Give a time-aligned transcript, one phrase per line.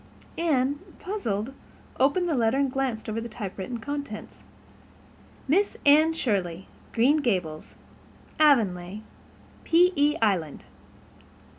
[0.39, 1.53] Anne, puzzled,
[1.99, 4.43] opened the letter and glanced over the typewritten contents.
[5.47, 7.75] Miss Anne Shirley, Green Gables,
[8.39, 9.03] Avonlea,
[9.63, 10.17] P.E.
[10.19, 10.63] Island.